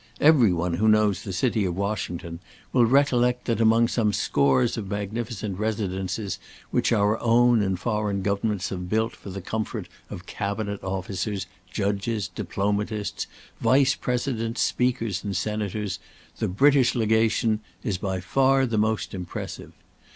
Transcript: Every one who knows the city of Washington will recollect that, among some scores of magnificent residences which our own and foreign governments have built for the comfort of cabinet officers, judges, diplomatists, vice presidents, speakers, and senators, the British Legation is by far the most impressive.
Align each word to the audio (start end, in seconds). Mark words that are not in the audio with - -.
Every 0.19 0.51
one 0.51 0.73
who 0.73 0.87
knows 0.87 1.21
the 1.21 1.31
city 1.31 1.63
of 1.63 1.77
Washington 1.77 2.39
will 2.73 2.87
recollect 2.87 3.45
that, 3.45 3.61
among 3.61 3.87
some 3.87 4.13
scores 4.13 4.75
of 4.75 4.89
magnificent 4.89 5.59
residences 5.59 6.39
which 6.71 6.91
our 6.91 7.19
own 7.19 7.61
and 7.61 7.79
foreign 7.79 8.23
governments 8.23 8.69
have 8.69 8.89
built 8.89 9.15
for 9.15 9.29
the 9.29 9.43
comfort 9.43 9.87
of 10.09 10.25
cabinet 10.25 10.83
officers, 10.83 11.45
judges, 11.71 12.27
diplomatists, 12.27 13.27
vice 13.59 13.93
presidents, 13.93 14.61
speakers, 14.61 15.23
and 15.23 15.37
senators, 15.37 15.99
the 16.39 16.47
British 16.47 16.95
Legation 16.95 17.59
is 17.83 17.99
by 17.99 18.19
far 18.19 18.65
the 18.65 18.79
most 18.79 19.13
impressive. 19.13 19.71